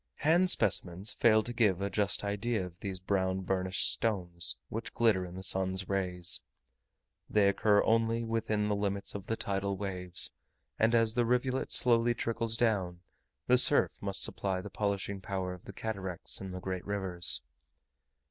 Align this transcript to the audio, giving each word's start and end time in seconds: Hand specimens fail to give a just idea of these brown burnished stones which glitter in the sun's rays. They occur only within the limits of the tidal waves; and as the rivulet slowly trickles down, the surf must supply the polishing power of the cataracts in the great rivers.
Hand 0.25 0.49
specimens 0.49 1.13
fail 1.13 1.43
to 1.43 1.53
give 1.53 1.79
a 1.79 1.87
just 1.91 2.23
idea 2.23 2.65
of 2.65 2.79
these 2.79 2.99
brown 2.99 3.41
burnished 3.41 3.87
stones 3.87 4.55
which 4.67 4.95
glitter 4.95 5.27
in 5.27 5.35
the 5.35 5.43
sun's 5.43 5.87
rays. 5.87 6.41
They 7.29 7.47
occur 7.47 7.83
only 7.83 8.23
within 8.23 8.67
the 8.67 8.73
limits 8.75 9.13
of 9.13 9.27
the 9.27 9.35
tidal 9.35 9.77
waves; 9.77 10.31
and 10.79 10.95
as 10.95 11.13
the 11.13 11.23
rivulet 11.23 11.71
slowly 11.71 12.15
trickles 12.15 12.57
down, 12.57 13.01
the 13.45 13.59
surf 13.59 13.95
must 14.01 14.23
supply 14.23 14.59
the 14.59 14.71
polishing 14.71 15.21
power 15.21 15.53
of 15.53 15.65
the 15.65 15.71
cataracts 15.71 16.41
in 16.41 16.49
the 16.49 16.59
great 16.59 16.83
rivers. 16.83 17.43